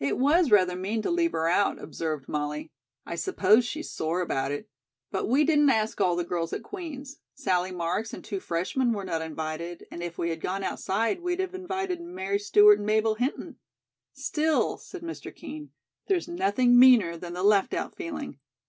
[0.00, 2.72] "It was rather mean to leave her out," observed Molly.
[3.06, 4.68] "I suppose she's sore about it.
[5.12, 7.18] But we didn't ask all the girls at Queen's.
[7.36, 11.38] Sallie Marks and two freshmen were not invited, and if we had gone outside, we'd
[11.38, 13.60] have invited Mary Stewart and Mabel Hinton."
[14.12, 15.32] "Still," said Mr.
[15.32, 15.70] Kean,
[16.08, 18.40] "there's nothing meaner than the 'left out' feeling.